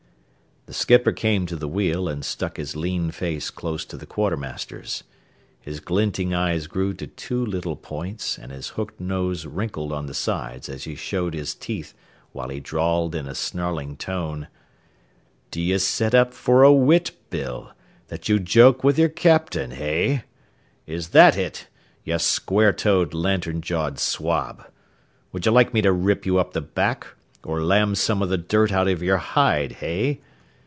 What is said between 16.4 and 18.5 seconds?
a wit, Bill, that you